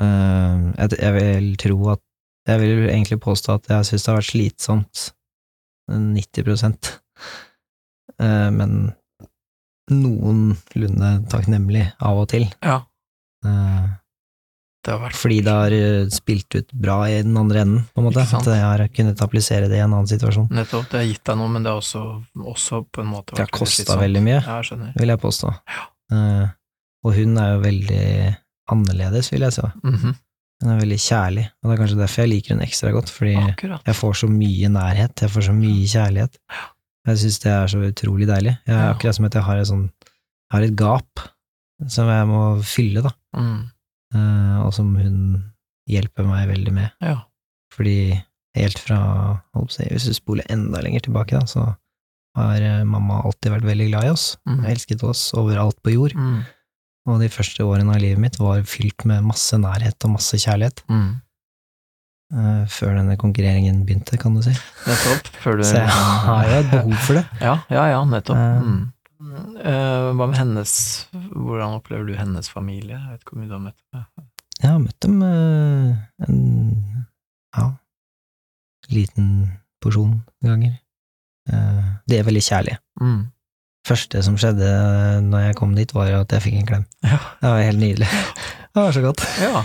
[0.00, 2.00] Uh, jeg, jeg vil tro at
[2.46, 5.12] Jeg vil egentlig påstå at jeg syns det har vært slitsomt
[5.90, 6.98] 90 uh,
[8.18, 8.92] men
[9.90, 12.48] noenlunde takknemlig av og til.
[12.64, 12.82] ja,
[13.46, 13.88] Eh,
[14.82, 18.00] det har vært fordi det har eh, spilt ut bra i den andre enden, på
[18.00, 18.24] en måte.
[18.24, 20.48] At jeg har kunnet applisere det i en annen situasjon.
[20.50, 22.02] Nettopp, det har gitt deg noe, men det har også,
[22.40, 25.52] også på en måte Det har vært kosta veldig mye, Ja, jeg vil jeg påstå.
[25.76, 25.84] Ja.
[27.06, 28.02] og hun er jo veldig
[28.72, 29.68] annerledes, vil jeg si.
[29.84, 30.16] Mhm,
[30.64, 33.34] Hun er veldig kjærlig, og det er kanskje derfor jeg liker hun ekstra godt, fordi
[33.36, 33.82] Akkurat.
[33.86, 36.38] jeg får så mye nærhet, jeg får så mye kjærlighet.
[37.06, 38.56] Jeg syns det er så utrolig deilig.
[38.66, 38.92] Jeg er Ja.
[38.94, 39.90] akkurat som at jeg har et sånn
[40.52, 41.20] har et gap
[41.88, 43.70] som jeg må fylle, da, Mm,
[44.14, 45.52] Uh, og som hun
[45.90, 46.90] hjelper meg veldig med.
[47.02, 47.16] ja.
[47.74, 48.22] Fordi
[48.56, 51.76] helt fra Hvis du spoler enda lenger tilbake, da, så
[52.36, 54.36] har eh, mamma alltid vært veldig glad i oss.
[54.48, 54.64] Mm.
[54.64, 56.12] Elsket oss overalt på jord.
[56.14, 56.44] Mm,
[57.08, 60.82] Og de første årene av livet mitt var fylt med masse nærhet og masse kjærlighet.
[60.88, 61.20] mm.
[62.34, 64.54] Eh, før denne konkurreringen begynte, kan du si.
[64.86, 65.30] Nettopp.
[65.44, 67.24] Du Så jeg har jo et behov for det.
[67.40, 68.36] Ja, ja, ja, nettopp.
[68.36, 68.62] Eh.
[68.66, 68.92] Mm.
[69.56, 70.72] Eh, hva med hennes
[71.12, 72.98] Hvordan opplever du hennes familie?
[72.98, 74.26] Jeg vet ikke hvor mye du har møtt dem.
[74.60, 75.22] Jeg har møtt dem
[76.26, 76.42] en
[77.56, 77.64] ja,
[78.92, 79.30] liten
[79.82, 80.76] porsjon ganger.
[81.48, 82.78] De er veldig kjærlige.
[83.00, 83.26] Mm.
[83.86, 84.68] første som skjedde
[85.28, 86.86] når jeg kom dit, var at jeg fikk en klem.
[87.04, 87.18] Ja.
[87.40, 88.08] Det var helt nydelig.
[88.76, 89.22] Det var så godt.
[89.40, 89.62] ja.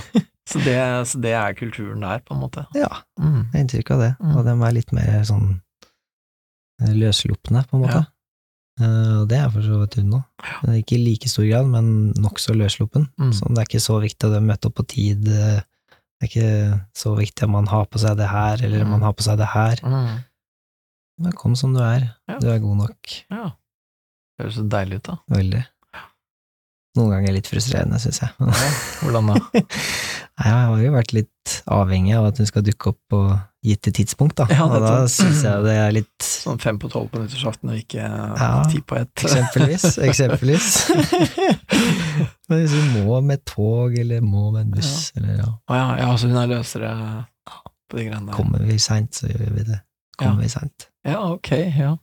[0.52, 2.66] Så, det, så det er kulturen der, på en måte.
[2.76, 2.90] Ja,
[3.22, 3.44] Mm.
[3.46, 4.10] jeg har inntrykk av det.
[4.20, 4.32] Mm.
[4.38, 5.46] Og de er litt mer sånn
[6.82, 8.02] eh, løsslupne, på en måte.
[8.02, 8.08] Ja.
[8.82, 10.24] Og det er for så vidt hun òg.
[10.80, 13.04] Ikke i like stor grad, men nokså løssluppen.
[13.22, 13.32] Mm.
[13.38, 15.60] Så det er ikke så viktig å møte opp på tid eh,
[16.18, 19.02] Det er ikke så viktig om man har på seg det her, eller om man
[19.06, 19.80] har på seg det her.
[19.86, 20.20] Mm.
[21.22, 22.08] Men kom som du er.
[22.32, 22.40] Ja.
[22.42, 23.14] Du er god nok.
[23.30, 23.52] Ja.
[24.38, 25.18] Det høres så deilig ut, da.
[25.36, 25.62] Veldig.
[26.98, 28.34] Noen ganger litt frustrerende, syns jeg.
[29.04, 29.36] Hvordan da?
[30.44, 33.22] Jeg har jo vært litt avhengig av at hun skal dukke opp på
[33.64, 34.46] gitte tidspunkt, da.
[34.50, 37.78] Ja, og da syns jeg det er litt Sånn fem på tolv på nyttårsaften og
[37.78, 38.64] ikke Ja.
[38.72, 39.14] ti på ett.
[39.22, 39.86] Eksempelvis.
[40.10, 40.70] Eksempelvis.
[42.50, 45.88] Men hvis hun må med tog, eller må med en buss, eller ja Å ja,
[46.02, 46.92] ja, så hun er løsere
[47.92, 48.38] på de greiene der.
[48.38, 49.82] Kommer vi seint, så gjør vi det.
[50.18, 50.46] Kommer Ja.
[50.46, 50.88] vi seint.
[51.08, 51.96] Ja, ok, ja.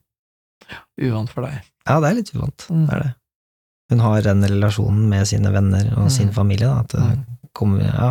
[1.01, 1.63] Uvant for deg.
[1.89, 2.67] Ja, det er litt uvant.
[2.69, 2.87] Mm.
[2.89, 3.15] Det er det.
[3.91, 6.11] Hun har den relasjonen med sine venner og Mm.
[6.13, 7.25] sin familie, da, at det Mm.
[7.55, 8.11] kommer Ja,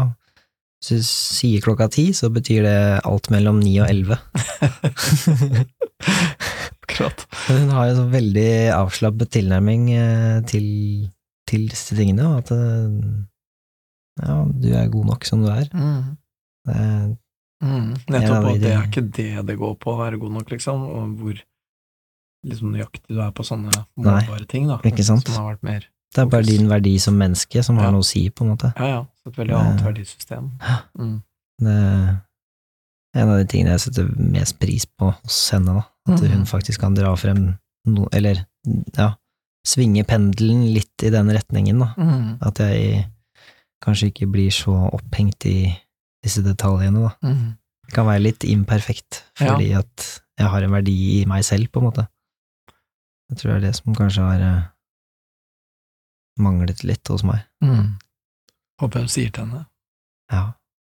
[0.77, 4.17] hvis du sier klokka ti, så betyr det alt mellom ni og elleve.
[6.87, 7.25] Akkurat.
[7.49, 10.67] Hun har jo så veldig avslappet tilnærming eh, til,
[11.49, 12.91] til disse tingene, og at eh,
[14.23, 15.67] ja, du er god nok som du er.
[15.73, 16.03] Mm.
[16.67, 17.17] Det
[17.57, 17.95] Mm.
[18.13, 21.15] Nettopp, og det er ikke det det går på, å være god nok, liksom, og
[21.17, 21.39] hvor
[22.45, 24.75] liksom nøyaktig du er på sånne Nei, målbare ting, da.
[24.85, 25.25] ikke sant?
[25.25, 27.95] Som har vært mer Det er bare din verdi som menneske som har Ja.
[27.95, 28.69] noe å si, på en måte.
[28.77, 28.99] Ja, ja.
[29.27, 30.49] Et veldig annet verdisystem.
[30.97, 31.15] Mm.
[31.61, 35.85] Det er en av de tingene jeg setter mest pris på hos henne, da.
[36.13, 37.57] At hun faktisk kan dra frem
[37.89, 38.43] no, eller
[38.97, 39.09] ja,
[39.67, 41.89] svinge pendelen litt i den retningen, da.
[41.97, 42.27] Mm.
[42.45, 43.05] At jeg
[43.83, 45.57] kanskje ikke blir så opphengt i
[46.23, 47.11] disse detaljene, da.
[47.27, 47.57] Mm.
[47.87, 49.53] Det kan være litt imperfekt, Ja.
[49.53, 52.07] fordi at jeg har en verdi i meg selv, på en måte.
[53.31, 54.65] Jeg tror det er det som kanskje har eh,
[56.43, 57.41] manglet litt hos meg.
[57.63, 57.95] Mm.
[58.81, 59.63] Håper hun sier til henne.
[60.31, 60.43] Ja,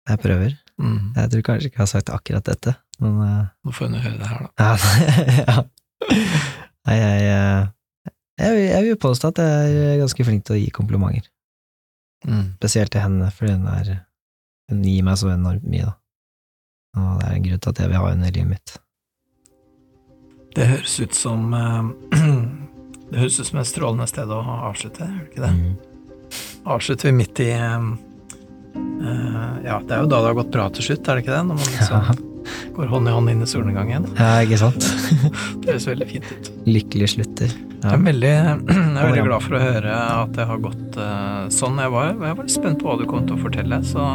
[0.09, 0.55] jeg prøver.
[0.81, 1.13] Mm.
[1.15, 3.51] Jeg tror kanskje ikke jeg har sagt akkurat dette, men uh...
[3.65, 4.49] Nå får hun høre det her, da.
[4.63, 4.71] Ja,
[5.43, 5.57] ja.
[6.83, 7.67] Nei, jeg, eh,
[8.41, 11.29] jeg, jeg vil påstå at jeg er ganske flink til å gi komplimenter.
[12.25, 12.55] Mm.
[12.57, 13.93] Spesielt til henne, fordi hun er
[14.71, 15.93] Hun gir meg så enormt mye, da.
[16.95, 18.75] Og det er en grunn til at jeg vil ha henne i livet mitt.
[20.55, 21.89] Det høres ut som eh,
[23.11, 25.51] Det høres ut som et strålende sted å avslutte, gjør det ikke det?
[25.57, 25.92] Mm.
[26.63, 27.87] Avslutter vi midt i eh,
[29.63, 31.43] Ja, det er jo da det har gått bra til slutt, er det ikke det?
[31.49, 32.29] Når man liksom
[32.73, 34.07] går hånd i hånd inn i solnedgangen.
[34.17, 34.87] Ja, ikke sant?
[35.63, 36.49] Det høres veldig fint ut.
[36.67, 37.53] Lykkelig slutter.
[37.83, 41.43] Jeg er veldig, jeg er veldig glad for å høre at det har gått uh,
[41.53, 41.79] sånn.
[41.83, 44.07] Jeg var, jeg var litt spent på hva du kom til å fortelle, så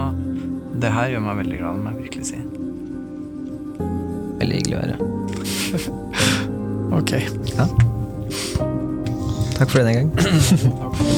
[0.79, 2.39] det her gjør meg veldig glad, må jeg virkelig si.
[4.39, 4.97] Veldig hyggelig å høre.
[6.99, 7.11] Ok.
[9.59, 10.09] Takk for denne gang.